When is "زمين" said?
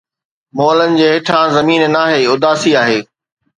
1.57-1.81